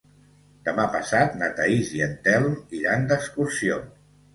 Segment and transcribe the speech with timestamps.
[0.69, 2.51] Demà passat na Thaís i en Telm
[2.83, 3.85] iran d'excursió.